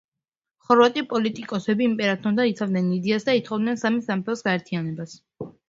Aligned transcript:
ხორვატი 0.69 1.03
პოლიტიკოსები 1.11 1.85
იმპერატორთან 1.89 2.51
იცავდნენ 2.53 2.89
იდეას 2.97 3.29
და 3.29 3.39
ითხოვდნენ 3.43 3.81
სამი 3.85 4.05
სამეფოს 4.09 4.45
გაერთიანებას. 4.51 5.19